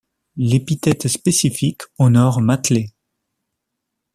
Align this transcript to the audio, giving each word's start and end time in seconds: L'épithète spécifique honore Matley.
L'épithète 0.35 1.07
spécifique 1.07 1.83
honore 1.99 2.41
Matley. 2.41 2.89